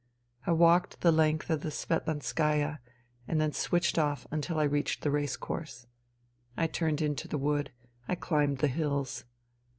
[0.47, 2.79] I walked the length of the Svetlanskaya,
[3.27, 5.85] and then switched off until I reached the race course.
[6.57, 7.69] I turned into the wood.
[8.07, 9.25] I chmbed the hills.